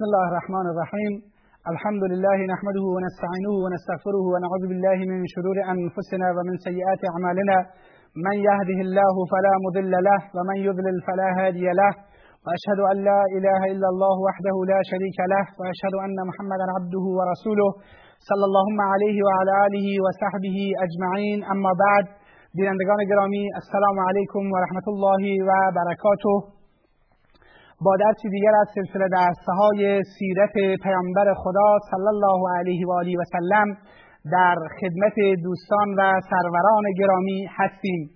[0.00, 1.12] بسم الله الرحمن الرحیم
[1.72, 7.56] الحمد لله نحمده ونستعينه ونستغفره ونعوذ بالله من شرور أنفسنا ومن سيئات أعمالنا.
[8.26, 11.92] من يهده الله فلا مضل له ومن يضلل فلا هادي له.
[12.44, 17.70] وأشهد أن لا إله إلا الله وحده لا شريك له وأشهد أن محمدا عبده ورسوله.
[18.28, 21.38] صلى اللهم عليه وعلى آله وصحبه أجمعين.
[21.52, 22.04] أما بعد
[22.56, 26.59] بینندگان گرامی السلام علیکم و رحمت الله و برکاته
[27.84, 30.52] با درسی دیگر از سلسله درسه های سیرت
[30.82, 33.76] پیامبر خدا صلی الله علیه و آله و سلم
[34.32, 38.10] در خدمت دوستان و سروران گرامی هستیم.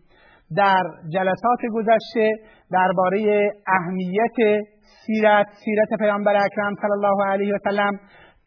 [0.56, 2.33] در جلسات گذشته
[2.73, 4.65] درباره اهمیت
[5.06, 7.92] سیرت سیرت پیامبر اکرم صلی الله علیه و سلم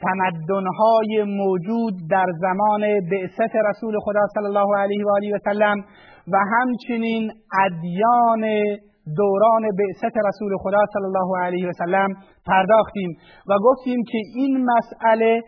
[0.02, 2.82] تمدنهای موجود در زمان
[3.12, 5.78] بعثت رسول خدا صلی الله علیه و آله و سلم
[6.34, 7.32] و همچنین
[7.66, 8.44] ادیان
[9.16, 12.10] دوران بعثت رسول خدا صلی الله علیه و سلم
[12.46, 13.10] پرداختیم
[13.50, 15.42] و گفتیم که این مسئله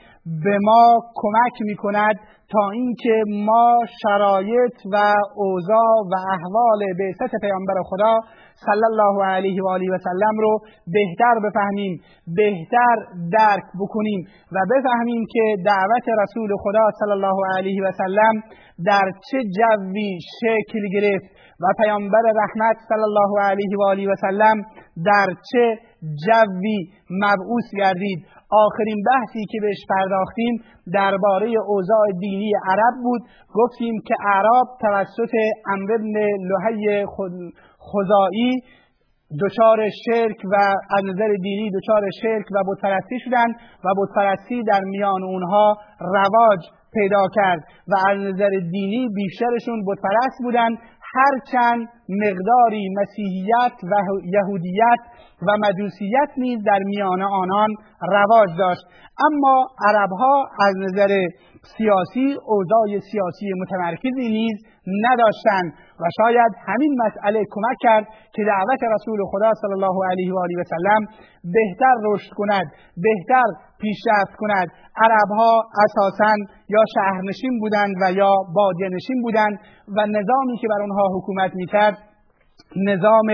[0.43, 2.19] به ما کمک می کند
[2.51, 4.97] تا اینکه ما شرایط و
[5.35, 8.19] اوضاع و احوال بعثت پیامبر خدا
[8.65, 12.95] صلی الله علیه و آله و سلم رو بهتر بفهمیم بهتر
[13.31, 18.41] درک بکنیم و بفهمیم که دعوت رسول خدا صلی الله علیه و سلم
[18.85, 24.61] در چه جوی شکل گرفت و پیامبر رحمت صلی الله علیه و آله و سلم
[25.05, 25.77] در چه
[26.25, 26.77] جوی
[27.09, 28.38] مبعوث گردید.
[28.51, 33.21] آخرین بحثی که بهش پرداختیم درباره اوضاع دینی عرب بود.
[33.53, 35.33] گفتیم که عرب توسط
[35.67, 36.15] امر ابن
[36.49, 37.05] لحی
[37.89, 38.61] خزائی
[39.41, 40.55] دچار شرک و
[40.97, 43.55] از نظر دینی دچار شرک و بتپرستی شدند
[43.85, 46.59] و بتپرستی در میان اونها رواج
[46.93, 50.77] پیدا کرد و از نظر دینی بیشترشون بتپرست بودند
[51.15, 53.95] هرچند مقداری مسیحیت و
[54.33, 54.99] یهودیت
[55.41, 57.69] و مجوسیت نیز در میان آنان
[58.01, 58.81] رواج داشت.
[59.25, 61.27] اما عربها از نظر
[61.77, 64.57] سیاسی اوضاع سیاسی متمرکزی نیز
[65.05, 65.73] نداشتند.
[66.01, 70.55] و شاید همین مسئله کمک کرد که دعوت رسول خدا صلی الله علیه و آله
[70.61, 71.01] و سلم
[71.43, 72.67] بهتر رشد کند
[72.97, 73.47] بهتر
[73.81, 74.67] پیشرفت کند.
[75.03, 75.51] عربها
[75.85, 76.33] اساسا
[76.69, 78.89] یا شهرنشین بودند و یا بادیه
[79.23, 79.59] بودند
[79.95, 81.97] و نظامی که بر آنها حکومت می‌کرد
[82.75, 83.27] نظام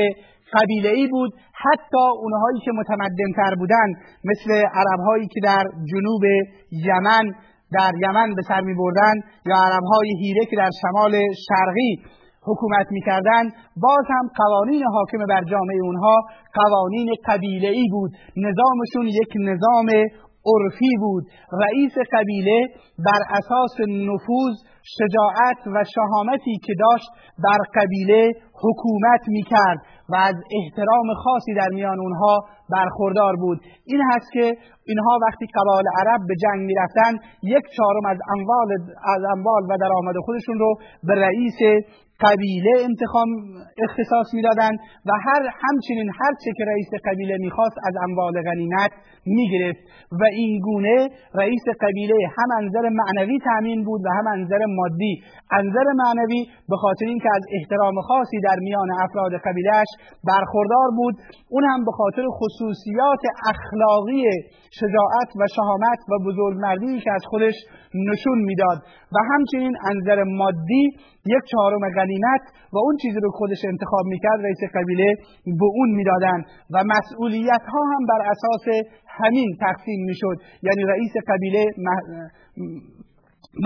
[0.53, 1.31] قبیله ای بود.
[1.53, 6.23] حتی اونهایی که متمدن تر بودند مثل عربهایی که در جنوب
[6.71, 7.25] یمن
[7.71, 9.13] در یمن به سر می بردن
[9.45, 11.11] یا عربهای هیره که در شمال
[11.47, 12.01] شرقی
[12.47, 13.51] حکومت می‌کردند
[13.85, 16.15] باز هم قوانین حاکم بر جامعه اونها
[16.53, 18.11] قوانین قبیله ای بود.
[18.37, 19.87] نظامشون یک نظام
[20.53, 21.23] عرفی بود.
[21.63, 22.67] رئیس قبیله
[23.05, 24.55] بر اساس نفوذ
[24.97, 27.09] شجاعت و شهامتی که داشت
[27.43, 28.31] بر قبیله
[28.63, 29.79] حکومت می‌کرد
[30.09, 32.35] و از احترام خاصی در میان اونها
[32.69, 33.59] برخوردار بود.
[33.85, 34.45] این هست که
[34.85, 37.11] اینها وقتی قبایل عرب به جنگ می‌رفتن
[37.43, 38.69] یک چهارم از اموال
[39.15, 41.59] از اموال و درآمد خودشون رو به رئیس
[42.23, 43.27] قبیله انتخاب
[43.85, 48.91] اختصاص می‌دادند و هر همچنین هر چه که رئیس قبیله می‌خواست از اموال غنیمت
[49.25, 49.79] می‌گرفت
[50.21, 55.13] و این گونه رئیس قبیله هم انظر معنوی تامین بود و هم انظر مادی.
[55.51, 59.87] انظر معنوی به خاطر اینکه از احترام خاصی در میان افراد قبیلهش
[60.27, 61.15] برخوردار بود
[61.49, 64.23] اون هم به خاطر خصوصیات اخلاقی
[64.79, 67.55] شجاعت و شهامت و بزرگمردی که از خودش
[68.09, 68.77] نشون می‌داد.
[69.13, 70.83] و همچنین انظر مادی
[71.25, 72.41] یک چهارم غنیمت
[72.73, 76.43] و اون چیزی رو خودش انتخاب می‌کرد رئیس قبیله به اون می‌دادن
[76.73, 80.37] و مسئولیت ها هم بر اساس همین تقسیم می‌شد.
[80.61, 81.65] یعنی رئیس قبیله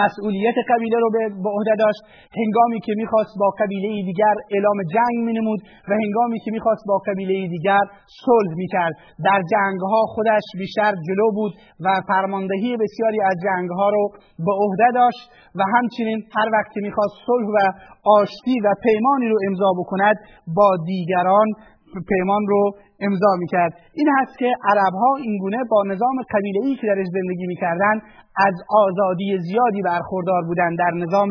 [0.03, 1.09] مسئولیت قبیله رو
[1.43, 2.01] به عهده داشت.
[2.39, 7.47] هنگامی که می‌خواست با قبیله دیگر اعلام جنگ مینمود و هنگامی که می‌خواست با قبیله
[7.47, 7.83] دیگر
[8.25, 8.93] صلح می‌کرد.
[9.25, 11.53] در جنگها خودش بیشتر جلو بود
[11.85, 14.03] و فرماندهی بسیاری از جنگها رو
[14.45, 15.23] به عهده داشت
[15.55, 17.57] و همچنین هر وقت که می‌خواست صلح و
[18.19, 20.15] آشتی و پیمانی رو امضا بکند
[20.57, 21.47] با دیگران
[22.09, 23.73] پیمان رو امضا می‌کرد.
[23.93, 27.95] این هست که عرب ها اینگونه با نظام قبیله ای که درش زندگی می‌کردن
[28.47, 31.29] از آزادی زیادی برخوردار بودند در نظام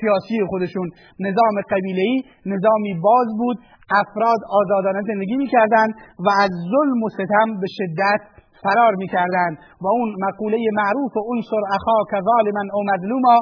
[0.00, 0.90] سیاسی خودشون.
[1.20, 3.58] نظام قبیله ای نظامی باز بود
[3.90, 10.08] افراد آزادانه زندگی می‌کردند و از ظلم و ستم به شدت فرار می‌کردند و اون
[10.26, 11.62] مقوله معروف انصر
[12.10, 13.36] که ظالما او مظلوما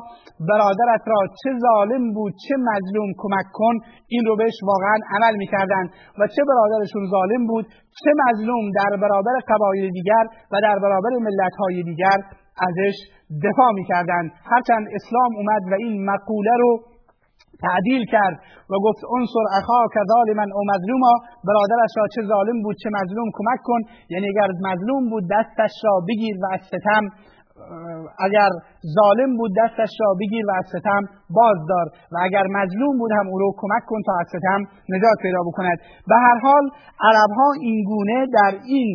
[0.50, 3.74] برادرت را چه ظالم بود چه مظلوم کمک کن
[4.08, 5.88] این رو بهش واقعا عمل می‌کردند
[6.18, 7.66] و چه برادرشون ظالم بود
[8.00, 12.18] چه مظلوم در برابر قبایل دیگر و در برابر ملتهای دیگر
[12.68, 12.96] ازش
[13.46, 14.28] دفاع می‌کردند.
[14.52, 16.70] هرچند اسلام اومد و این مقوله رو
[17.66, 18.36] تعدیل کرد
[18.70, 19.46] و گفت انصر
[19.94, 21.12] که ظالما او مظلوما.
[21.48, 23.80] برادرش را چه ظالم بود چه مظلوم کمک کن.
[24.12, 27.04] یعنی اگر مظلوم بود دستش را بگیر و از ستم.
[28.26, 28.50] اگر
[28.96, 31.02] ظالم بود دستش را بگیر و از ستم
[31.38, 31.86] بازدار.
[32.12, 34.60] و اگر مظلوم بود هم او رو کمک کن تا از ستم
[34.94, 35.78] نجات پیدا بکند.
[36.08, 36.64] به هر حال
[37.08, 38.90] عرب ها این گونه در این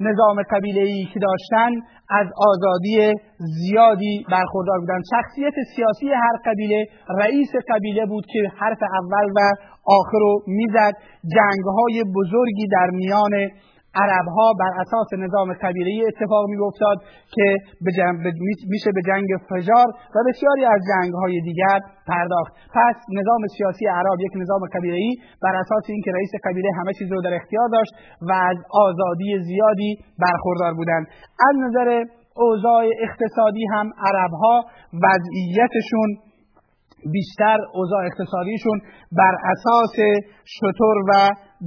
[0.00, 1.72] نظام قبیله ای که داشتن
[2.10, 9.28] از آزادی زیادی برخوردار بودند شخصیت سیاسی هر قبیله رئیس قبیله بود که حرف اول
[9.36, 9.40] و
[9.86, 10.92] آخر رو می‌زد.
[11.34, 13.30] جنگ های بزرگی در میان
[14.02, 16.98] عرب ها بر اساس نظام قبیله اتفاق می افتاد
[17.34, 17.46] که
[18.74, 22.52] میشه به جنگ فجار و بسیاری از جنگ های دیگر پرداخت.
[22.74, 24.98] پس نظام سیاسی عرب یک نظام قبیله
[25.42, 27.92] بر اساس اینکه رئیس قبیله همه چیز رو در اختیار داشت
[28.28, 31.06] و از آزادی زیادی برخوردار بودند.
[31.48, 32.04] از نظر
[32.36, 34.64] اوضاع اقتصادی هم عرب ها
[35.04, 36.27] وضعیتشون
[37.12, 38.78] بیشتر اوضاع اقتصادیشون
[39.12, 39.94] بر اساس
[40.44, 41.12] شطور و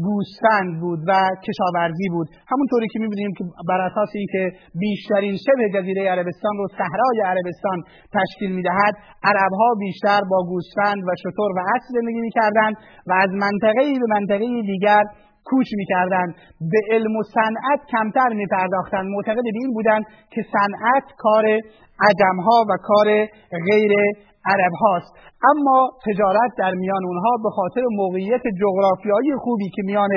[0.05, 1.11] گوسفند بود و
[1.47, 2.27] کشاورزی بود.
[2.51, 4.51] همونطوری که می‌بینیم که بر اساس اینکه
[4.83, 7.77] بیشترین شبه جزیره عربستان رو صحرای عربستان
[8.17, 8.93] تشکیل می‌دهد
[9.23, 12.75] عربها بیشتر با گوسفند و شطور و اسب زندگی می‌کردند
[13.07, 15.03] و از منطقه به منطقه دیگر
[15.45, 16.35] کوچ می‌کردند.
[16.71, 19.05] به علم و صنعت کمتر میپرداختند.
[19.15, 21.45] معتقد به این بودند که صنعت کار
[22.09, 23.07] عجمها و کار
[23.69, 23.91] غیر
[24.45, 25.11] عرب هاست.
[25.51, 30.09] اما تجارت در میان اونها به خاطر موقعیت جغرافیایی خوبی که میان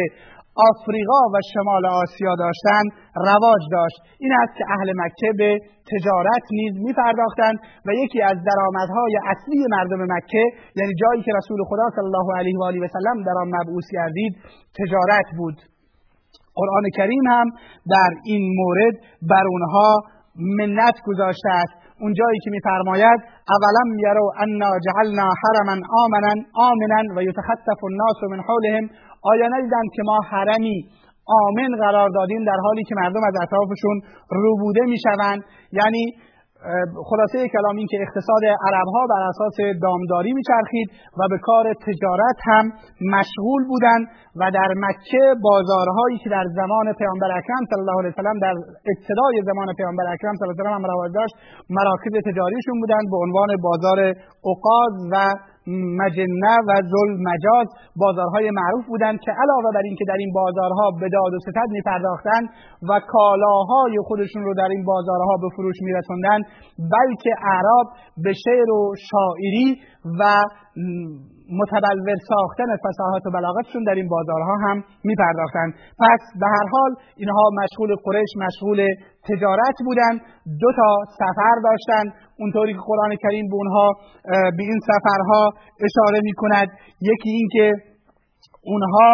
[0.71, 3.99] آفریقا و شمال آسیا داشتند رواج داشت.
[4.19, 5.59] این است که اهل مکه به
[5.93, 10.45] تجارت نیز می پرداختند و یکی از درآمدهای اصلی مردم مکه
[10.77, 13.87] یعنی جایی که رسول خدا صلی الله علیه و آله و سلم در آن مبعوث
[13.93, 14.33] گردید
[14.79, 15.57] تجارت بود.
[16.55, 17.47] قرآن کریم هم
[17.91, 18.95] در این مورد
[19.31, 19.89] بر اونها
[20.59, 21.75] منت گذاشته است.
[22.01, 23.21] اون جایی که میفرماید
[23.53, 26.33] اولم یرو انا جعلنا حرما آمنا
[26.69, 28.91] آمنا و یتخطف الناس من حولهم.
[29.23, 30.79] آیا ندیدند که ما حرمی
[31.27, 34.01] آمن قرار دادیم در حالی که مردم از اطرافشون
[34.31, 36.13] روبوده می‌شوند؟ یعنی
[37.11, 40.89] خلاصه کلام این که اقتصاد عرب ها بر اساس دامداری میچرخید
[41.19, 42.65] و به کار تجارت هم
[43.17, 44.05] مشغول بودند
[44.41, 48.55] و در مکه بازارهایی که در زمان پیامبر اکرم صلی الله علیه وسلم در
[48.93, 51.35] ابتدای زمان پیامبر اکرم صلی الله علیه وسلم هم رواج داشت
[51.77, 53.99] مراکز تجاریشون بودند به عنوان بازار
[54.49, 55.15] اوقاز و
[56.01, 57.67] مجنه و ظل مجاز
[57.97, 61.83] بازارهای معروف بودند که علاوه بر اینکه در این بازارها به داد و ستد می
[61.83, 62.49] پرداختند
[62.89, 66.39] و کالاهای خودشون رو در این بازارها به فروش می رسوندن
[66.79, 67.87] بلکه اعراب
[68.25, 69.79] به شعر و شاعری
[70.19, 70.23] و
[71.61, 76.95] متبلور ساختن فساحات و بلاغتشون در این بازارها هم می پرداختند پس به هر حال
[77.17, 78.87] اینها مشغول قریش مشغول
[79.29, 80.21] تجارت بودند
[80.61, 80.89] دو تا
[81.21, 83.93] سفر داشتند اونطوری که قرآن کریم به اونها
[84.57, 85.53] به این سفرها
[85.87, 86.69] اشاره می کند
[87.01, 87.73] یکی اینکه
[88.65, 89.13] اونها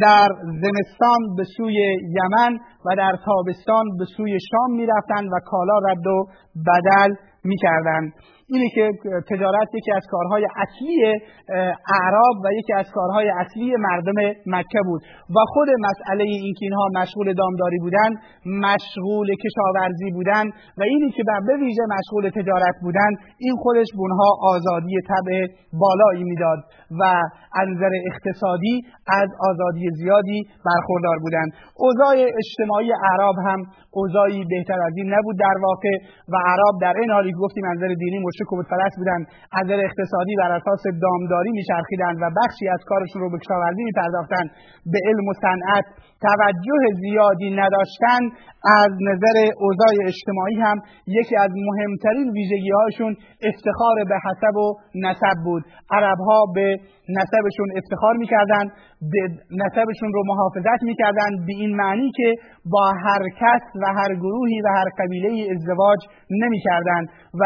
[0.00, 0.28] در
[0.62, 1.74] زمستان به سوی
[2.18, 6.26] یمن و در تابستان به سوی شام می‌رفتند و کالا رد و
[6.66, 8.12] بدل می‌کردند
[8.52, 8.90] اینه که
[9.30, 10.96] تجارت یکی از کارهای اصلی
[11.96, 15.02] اعراب و یکی از کارهای اصلی مردم مکه بود.
[15.36, 18.10] و خود مسئله این که اینها مشغول دامداری بودن
[18.66, 20.44] مشغول کشاورزی بودن
[20.78, 26.24] و اینی که به ویژه مشغول تجارت بودن این خودش به اونها آزادی طبع بالایی
[26.24, 26.58] می‌داد
[27.00, 27.02] و
[27.60, 33.60] از نظر اقتصادی از آزادی زیادی برخوردار بودند اوضاع اجتماعی اعراب هم
[33.90, 35.94] اوضاعی بهتر از این نبود در واقع
[36.32, 39.80] و عرب در این حالی گفتیم از نظر دینی مشرک و بودپرست بودند از نظر
[39.84, 44.50] اقتصادی بر اساس دامداری میچرخیدند و بخشی از کارشون رو به کشاورزی میپرداختند
[44.92, 45.84] به علم و صنعت
[46.28, 48.26] توجه زیادی نداشتند
[48.84, 53.16] از نظر اوضاع اجتماعی هم یکی از مهمترین ویژگی هاشون
[53.48, 55.62] افتخار به حسب و نسب بود.
[55.90, 56.76] عرب ها به
[57.18, 58.68] نسبشون افتخار می‌کردند
[59.12, 59.22] به
[59.62, 62.34] نسبشون رو محافظت می‌کردند به این معنی که
[62.72, 65.98] با هر کس و هر گروهی و هر قبیله ازدواج
[66.30, 67.08] نمی‌کردند
[67.40, 67.44] و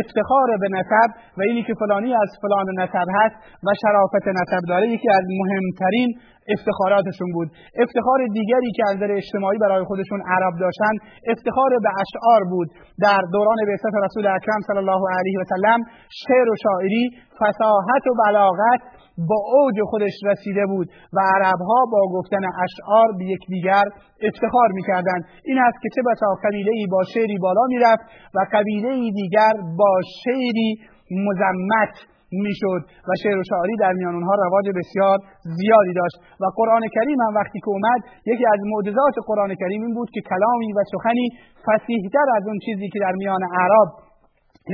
[0.00, 4.88] افتخار به نسب و اینی که فلانی از فلان نسب هست و شرافت نسب داره
[4.88, 6.18] یکی از مهمترین
[6.54, 7.48] افتخاراتشون بود.
[7.82, 10.94] افتخار دیگری که از نظر اجتماعی برای خودشون عرب داشتن
[11.32, 12.68] افتخار به اشعار بود.
[13.02, 15.80] در دوران بعثت رسول اکرم صلی الله علیه و سلم
[16.22, 17.04] شعر و شاعری
[17.38, 18.80] فصاحت و بلاغت
[19.28, 23.84] با اوج خودش رسیده بود و عربها با گفتن اشعار به یکدیگر
[24.28, 25.24] افتخار می‌کردند.
[25.44, 30.78] این است که چه بسا قبیله با شعری بالا می‌رفت و قبیله دیگر با شعری
[31.10, 31.94] مزمت
[32.32, 35.18] می‌شد و شعر و شاعری در میان اونها رواج بسیار
[35.58, 39.94] زیادی داشت و قرآن کریم هم وقتی که اومد یکی از معجزات قرآن کریم این
[39.94, 41.26] بود که کلامی و سخنی
[41.66, 43.88] فسیحتر از اون چیزی که در میان اعراب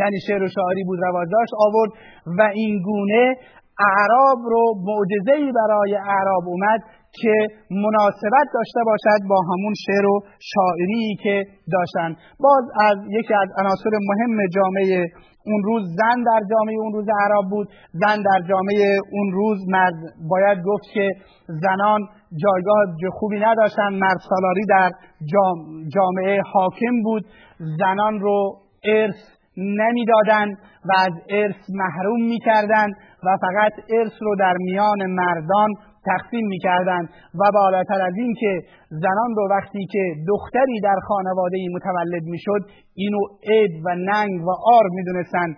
[0.00, 1.90] یعنی شعر و شاعری بود رواج داشت آورد
[2.38, 3.36] و این گونه
[3.90, 6.80] اعراب رو معجزه برای اعراب اومد
[7.20, 7.34] که
[7.70, 10.20] مناسبت داشته باشد با همون شعر و
[10.52, 12.16] شاعری که داشتن.
[12.40, 15.06] باز از یکی از عناصر مهم جامعه
[15.48, 17.68] اون روز زن در جامعه اون روز عرب بود.
[17.92, 19.94] زن در جامعه اون روز مرد.
[20.30, 21.08] باید گفت که
[21.46, 22.00] زنان
[22.42, 22.78] جایگاه
[23.12, 23.94] خوبی نداشتن.
[23.94, 24.90] مرد سالاری در
[25.94, 27.24] جامعه حاکم بود.
[27.78, 29.20] زنان رو ارث
[29.56, 32.92] نمی‌دادند و از ارث محروم می‌کردند
[33.24, 35.70] و فقط ارث رو در میان مردان
[36.10, 37.06] تقسیم می‌کردند
[37.40, 38.52] و بالاتر از این که
[38.90, 42.62] زنان رو وقتی که دختری در خانواده متولد می‌شد
[42.94, 45.56] اینو عید و ننگ و آر می‌دونستند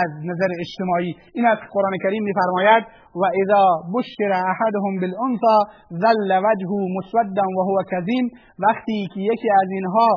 [0.00, 1.12] از نظر اجتماعی.
[1.34, 2.84] این از قرآن کریم میفرماید
[3.20, 3.64] و اذا
[3.94, 5.56] بشر احدهم بالانثى
[6.02, 8.24] ظل وجهه مسودا و هو کظیم.
[8.66, 10.08] وقتی که یکی از اینها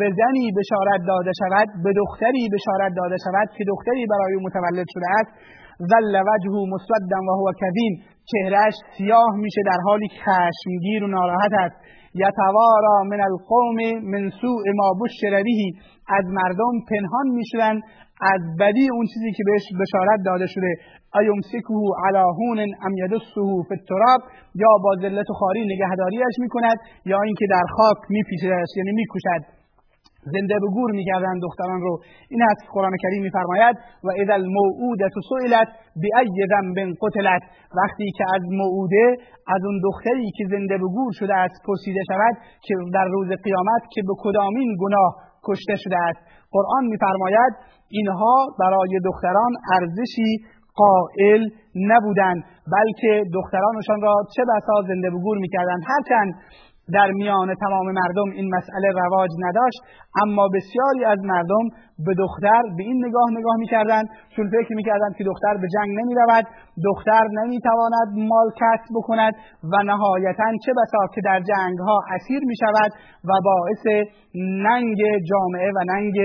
[0.00, 5.08] به زنی بشارت داده شود به دختری بشارت داده شود که دختری برای متولد شده
[5.18, 5.30] است
[5.90, 7.92] ظل وجهه مسودا و هو کظیم.
[8.30, 11.76] چهرهش سیاه میشه در حالی خشمگیر و ناراحت است.
[12.14, 13.78] یتوارا من القوم
[14.12, 15.34] من سوء ما بشر
[16.18, 17.80] از مردم پنهان می‌شدن
[18.34, 20.72] از بدی اون چیزی که بهش بشارت داده شده.
[21.20, 21.74] ایمسکه
[22.06, 24.20] علی هون ام یدسه فی التراب؟
[24.54, 29.57] یا با ذلت و خاری نگهداریش می‌کند یا اینکه در خاک میپیچدش یعنی می‌کشد
[30.24, 31.98] زنده به گور می‌کردن دختران رو.
[32.28, 35.68] این است قرآن کریم میفرماید و اذا الموعودة سئلت
[36.02, 37.42] بأی ذنب قتلت.
[37.80, 39.16] وقتی که از موعوده
[39.54, 43.82] از اون دختری که زنده به گور شده است پرسیده شود که در روز قیامت
[43.92, 45.12] که به کدامین گناه
[45.48, 46.20] کشته شده است.
[46.52, 47.52] قرآن میفرماید
[47.88, 50.30] اینها برای دختران ارزشی
[50.82, 51.42] قائل
[51.90, 52.40] نبودند
[52.76, 56.34] بلکه دخترانشان را چه بسا زنده به گور می‌کردند؟ هرچند
[56.94, 59.80] در میان تمام مردم این مسئله رواج نداشت
[60.22, 61.64] اما بسیاری از مردم
[62.06, 66.14] به دختر به این نگاه نگاه می‌کردند چون فکر می‌کردند که دختر به جنگ نمی
[66.14, 66.44] رود
[66.84, 69.34] دختر نمی‌تواند مال کسب بکند
[69.72, 72.90] و نهایتا چه بسا که در جنگ ها اسیر می شود
[73.24, 74.98] و باعث ننگ
[75.30, 76.16] جامعه و ننگ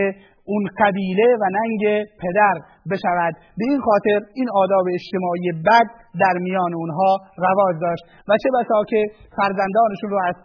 [0.46, 2.56] اون قبیله و ننگ پدر
[2.92, 3.34] بشود.
[3.58, 8.04] به این خاطر این آداب اجتماعی بد در میان اونها رواج داشت.
[8.28, 9.02] و چه بسا که
[9.38, 10.36] فرزندانشون رو از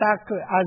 [0.61, 0.67] از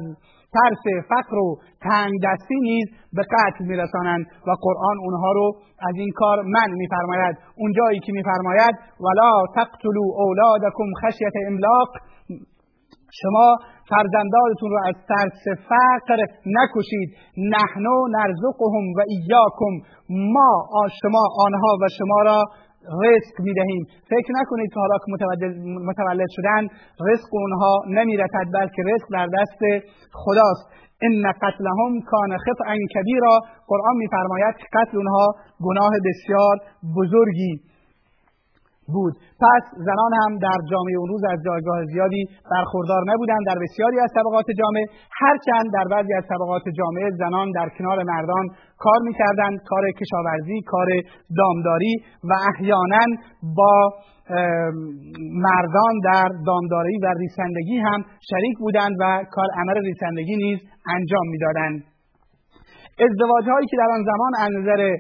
[0.55, 1.47] ترس فقر و
[1.81, 5.47] تنگ دستی نیز به قتل میرسانند و قرآن اونها رو
[5.89, 7.35] از این کار من میفرماید.
[7.57, 11.89] اون جایی که میفرماید ولا تقتلوا اولادکم خشیت املاق
[13.19, 13.47] شما
[13.89, 16.19] فرزندانتون رو از ترس فقر
[16.57, 17.09] نکشید.
[17.37, 19.73] نحنو نرزقهم و ایاکم
[20.09, 20.53] ما
[21.01, 22.43] شما آنها و شما را
[23.03, 23.83] رزق می‌دهیم.
[24.09, 25.11] فکر نکنید که حالا که
[25.89, 26.67] متولد شدن
[27.07, 30.65] رزق اونها نمی‌رسد بلکه رزق در دست خداست.
[31.01, 33.39] ان قتلهم کان خطئا کبیرا.
[33.67, 35.25] قرآن میفرماید که قتل اونها
[35.59, 36.55] گناه بسیار
[36.97, 37.61] بزرگی
[38.87, 39.13] بود.
[39.43, 43.43] پس زنان هم در جامعه اون روز از جایگاه زیادی برخوردار نبودند.
[43.47, 44.85] در بسیاری از طبقات جامعه
[45.21, 48.45] هرچند در بعضی از طبقات جامعه زنان در کنار مردان
[48.77, 49.59] کار می‌کردند.
[49.69, 50.87] کار کشاورزی کار
[51.37, 53.05] دامداری و احیانا
[53.57, 53.73] با
[55.47, 60.59] مردان در دامداری و ریسندگی هم شریک بودند و کار عمل ریسندگی نیز
[60.95, 61.83] انجام می‌دادند.
[63.05, 64.97] ازدواج هایی که در آن زمان از نظر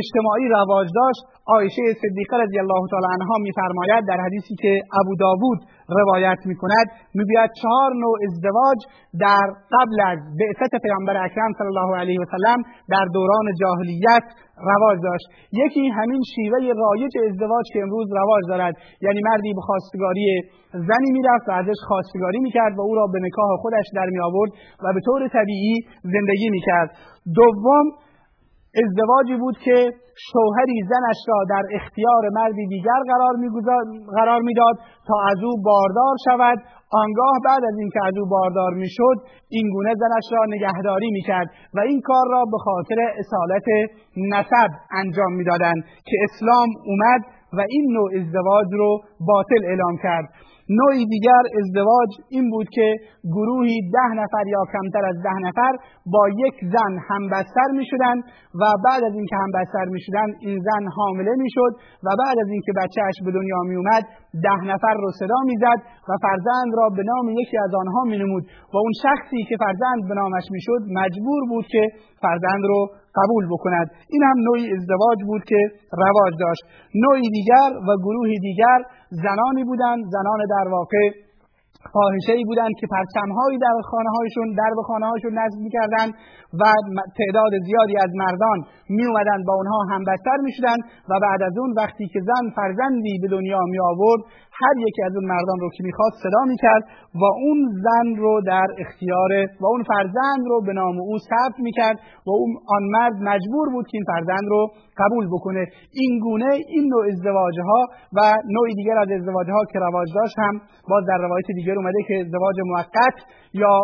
[0.00, 1.22] اجتماعی رواج داشت
[1.52, 5.58] عایشه صدیقه رضی الله تعالی عنها میفرماید در حدیثی که ابو داوود
[6.00, 6.86] روایت می‌کند
[7.18, 8.78] می‌گوید چهار نوع ازدواج
[9.24, 9.46] در
[9.76, 12.60] قبل از بعثت پیامبر اکرم صلی الله علیه و سلم
[12.92, 14.26] در دوران جاهلیت
[14.72, 15.26] رواج داشت.
[15.62, 18.74] یکی همین شیوه رایج ازدواج که امروز رواج دارد
[19.06, 20.26] یعنی مردی به خواستگاری
[20.72, 24.50] زنی می‌رفت و ازش خواستگاری می‌کرد و او را به نکاح خودش در می آورد
[24.84, 26.90] و به طور طبیعی زندگی می‌کرد.
[27.34, 27.86] دوم
[28.82, 29.76] ازدواجی بود که
[30.32, 33.34] شوهری زنش را در اختیار مردی دیگر قرار,
[34.18, 34.76] قرار می‌داد
[35.08, 36.58] تا از او باردار شود.
[36.92, 39.16] آنگاه بعد از اینکه از او باردار می‌شد
[39.48, 43.64] این گونه زنش را نگهداری می‌کرد و این کار را به خاطر اصالت
[44.16, 47.20] نسب انجام می‌دادند که اسلام اومد
[47.52, 50.28] و این نوع ازدواج رو باطل اعلام کرد.
[50.68, 52.94] نوعی دیگر ازدواج این بود که
[53.36, 55.72] گروهی ده نفر یا کمتر از ده نفر
[56.14, 58.16] با یک زن همبستر می شدن
[58.60, 61.72] و بعد از اینکه همبستر می شدن این زن حامله می شد
[62.06, 64.04] و بعد از اینکه بچهش به دنیا می اومد
[64.46, 68.18] ده نفر رو صدا می زد و فرزند را به نام یکی از آنها می
[68.18, 71.82] نمود و اون شخصی که فرزند به نامش می شد مجبور بود که
[72.22, 72.80] فرزند رو
[73.20, 73.86] قبول بکند.
[74.12, 75.60] این هم نوعی ازدواج بود که
[76.02, 76.62] رواج داشت.
[77.04, 78.78] نوعی دیگر و گروهی دیگر
[79.22, 81.04] زنانی بودند زنان در واقع
[81.92, 86.12] فاحشه ای بودند که پرچمهایی در خانه هایشون در خانه هاشون نصب می‌کردند
[86.60, 86.62] و
[87.18, 90.78] تعداد زیادی از مردان می اومدن با اونها همبستر می شدن
[91.10, 94.22] و بعد از اون وقتی که زن فرزندی به دنیا می آورد
[94.60, 96.82] هر یکی از اون مردان رو که می‌خواست صدا می‌کرد
[97.20, 99.30] و اون زن رو در اختیار
[99.60, 103.86] و اون فرزند رو به نام او ثبت می‌کرد و اون آن مرد مجبور بود
[103.88, 104.60] که این فرزند رو
[105.02, 105.64] قبول بکنه.
[106.00, 107.80] این گونه این نوع ازدواج ها
[108.16, 108.20] و
[108.54, 110.54] نوع دیگر از ازدواج ها که رواج داشت هم
[110.90, 113.16] باز در روایت دیگر اومده که ازدواج موقت
[113.62, 113.76] یا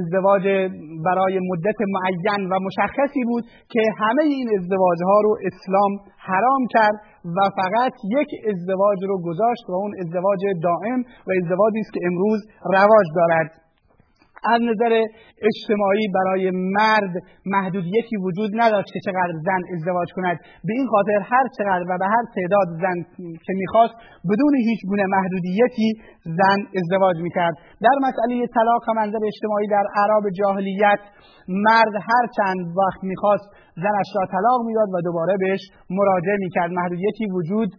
[0.00, 0.44] ازدواج
[1.06, 6.96] برای مدت معین و مشخصی بود که همه این ازدواج ها رو اسلام حرام کرد
[7.36, 12.40] و فقط یک ازدواج رو گذاشت و اون ازدواج دائم و ازدواجی است که امروز
[12.64, 13.65] رواج دارد.
[14.54, 14.92] از نظر
[15.48, 17.14] اجتماعی برای مرد
[17.46, 20.36] محدودیتی وجود نداشت که چقدر زن ازدواج کند.
[20.66, 22.98] به این خاطر هر چقدر و به هر تعداد زن
[23.46, 23.94] که می‌خواست
[24.30, 25.88] بدون هیچ گونه محدودیتی
[26.38, 27.54] زن ازدواج می‌کرد.
[27.86, 31.02] در مسئله طلاق هم منظر اجتماعی در عرب جاهلیت
[31.48, 33.46] مرد هر چند وقت می‌خواست
[33.84, 35.62] زنش را طلاق می‌داد و دوباره بهش
[35.98, 36.70] مراجعه می‌کرد.
[36.80, 37.70] محدودیتی وجود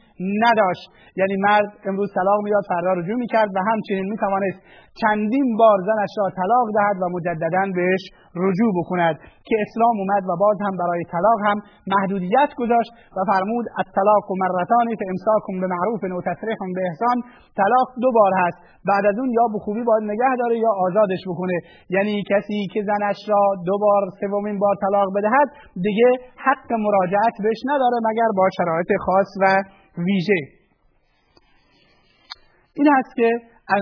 [0.44, 0.86] نداشت.
[1.20, 4.60] یعنی مرد امروز طلاق می‌داد فردا رجوع می‌کرد و همچنین می‌توانست
[5.02, 8.04] چندین بار زنش را طلاق دهد و مجددا بهش
[8.44, 9.16] رجوع بکند.
[9.48, 11.58] که اسلام اومد و باز هم برای طلاق هم
[11.94, 17.18] محدودیت گذاشت و فرمود الطلاق مرتانی فامساکم بمعروف و تسریح به احسان.
[17.62, 18.58] طلاق دو بار هست.
[18.90, 21.58] بعد از اون یا به خوبی باید نگه داره یا آزادش بکنه.
[21.96, 25.48] یعنی کسی که زنش را دو بار سومین بار طلاق بدهد
[25.86, 26.10] دیگه
[26.48, 29.46] حق مراجعت بهش نداره مگر با شرایط خاص و
[30.06, 30.42] ویژه.
[32.78, 33.30] این هست که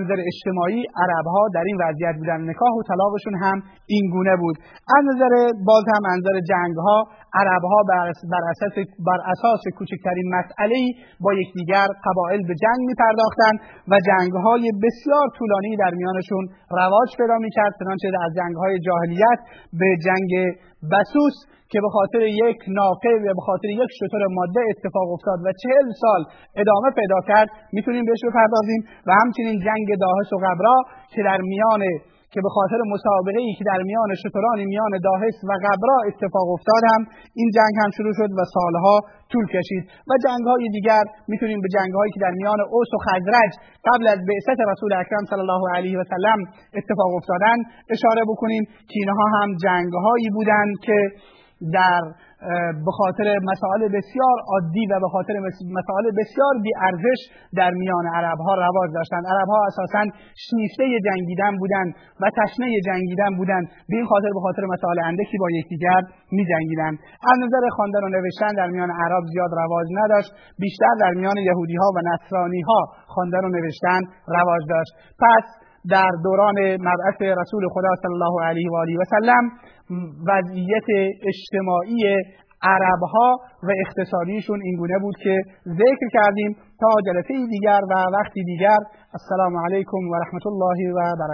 [0.01, 2.39] نظر اجتماعی عرب ها در این وضعیت بودن.
[2.49, 3.57] نکاح و طلاقشون هم
[3.93, 4.55] این گونه بود.
[4.97, 5.33] از نظر
[5.69, 6.97] باز هم نظر جنگ ها
[7.39, 8.75] عرب ها بر, اساس
[9.07, 10.79] بر اساس کوچکترین مسئله
[11.23, 13.53] با یکدیگر قبایل به جنگ می پرداختن
[13.91, 16.43] و جنگ های بسیار طولانی در میانشون
[16.79, 19.39] رواج پیدا می کرد چنانچه از جنگ های جاهلیت
[19.79, 20.31] به جنگ
[20.91, 21.35] بسوس
[21.71, 25.87] که به خاطر یک ناقه و به خاطر یک شطور ماده اتفاق افتاد و چهل
[26.01, 26.21] سال
[26.61, 30.77] ادامه پیدا کرد می‌تونیم بهش بپردازیم و همچنین جنگ داهس و غبرا
[31.13, 31.81] که در میان
[32.35, 36.83] که به خاطر مسابقه ای که در میان شتران میان داهس و غبرا اتفاق افتاد
[36.91, 37.01] هم
[37.39, 38.95] این جنگ هم شروع شد و سالها
[39.31, 42.97] طول کشید و جنگ های دیگر می‌تونیم به جنگ هایی که در میان اوس و
[43.07, 43.51] خزرج
[43.89, 46.39] قبل از بعثت رسول اکرم صلی الله علیه و سلم
[46.79, 47.57] اتفاق افتادن
[47.95, 50.97] اشاره بکنیم که اینها هم جنگ هایی بودند که
[51.73, 52.01] در
[52.85, 55.35] به خاطر مسائل بسیار عادی و به خاطر
[55.79, 57.19] مسائل بسیار بی ارزش
[57.59, 59.23] در میان عرب ها رواج داشتند.
[59.33, 60.03] عرب ها اساسا
[60.45, 61.89] شیفته جنگیدن بودند
[62.21, 63.65] و تشنه جنگیدن بودند.
[63.89, 66.93] به این خاطر به خاطر مسائل اندکی با یکدیگر می جنگیدن
[67.31, 70.31] از نظر خواندن و نوشتن در میان عرب زیاد رواج نداشت.
[70.59, 74.91] بیشتر در میان یهودی ها و نصرانی ها خواندن و نوشتن رواج داشت.
[75.23, 76.57] پس در دوران
[76.89, 79.43] مبعث رسول خدا صلی الله علیه و آله و سلم
[80.29, 82.01] وضعیت اجتماعی
[82.63, 88.77] عربها و اقتصادیشون اینگونه بود که ذکر کردیم تا جلسه دیگر و وقتی دیگر.
[89.13, 91.23] السلام علیکم و رحمت الله و برکاته.